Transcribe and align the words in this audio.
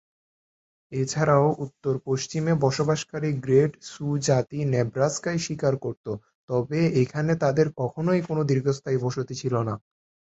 এছাড়াও 0.91 1.45
উত্তর-পশ্চিমে 1.65 2.53
বসবাসকারী 2.63 3.29
গ্রেট 3.43 3.71
সু 3.85 4.05
জাতি 4.27 4.59
নেব্রাস্কায় 4.73 5.39
শিকার 5.45 5.73
করত, 5.83 6.05
তবে 6.49 6.79
এখানে 7.01 7.31
তাদের 7.43 7.67
কখনোই 7.77 8.21
কোনো 8.27 8.41
দীর্ঘস্থায়ী 8.49 8.97
বসতি 9.05 9.33
ছিল 9.41 9.53
না। 9.67 9.73